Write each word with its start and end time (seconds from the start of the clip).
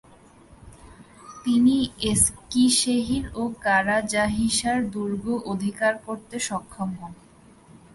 তিনি 1.43 1.75
এসকিশেহির 2.03 3.25
ও 3.35 3.43
কারাজাহিসার 3.61 4.79
দুর্গ 4.91 5.25
অধিকার 5.45 5.93
করতে 6.05 6.35
সক্ষম 6.47 6.89
হন। 6.99 7.13